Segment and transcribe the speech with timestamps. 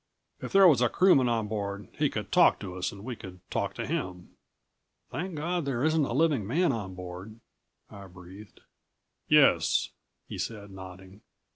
[0.41, 3.39] If there was a crewman on board he could talk to us and we could
[3.51, 4.29] talk to him."
[5.11, 7.39] "Thank God there isn't a living man on board,"
[7.87, 8.61] I breathed.
[9.27, 9.91] "Yes,"
[10.27, 11.21] he said, nodding.